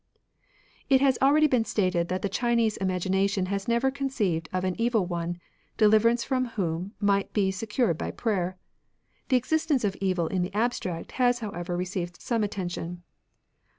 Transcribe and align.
It 0.89 0.99
has 1.01 1.19
already 1.21 1.45
been 1.45 1.63
stated 1.63 2.07
that 2.07 2.23
the 2.23 2.27
Good 2.27 2.43
and 2.43 2.57
CJunese 2.59 2.77
imagination 2.79 3.45
has 3.45 3.67
never 3.67 3.91
con 3.91 4.09
ceived 4.09 4.47
of 4.51 4.63
an 4.63 4.73
Evil 4.81 5.05
One, 5.05 5.39
deUverance 5.77 6.25
from 6.25 6.45
whom 6.45 6.93
might 6.99 7.31
be 7.33 7.51
secured 7.51 7.99
by 7.99 8.09
prayer. 8.09 8.57
The 9.29 9.37
existence 9.37 9.83
of 9.83 9.95
evil 9.97 10.25
in 10.25 10.41
the 10.41 10.53
abstract 10.55 11.11
has 11.21 11.37
however 11.37 11.77
re 11.77 11.85
ceived 11.85 12.19
some 12.19 12.43
attention. 12.43 13.03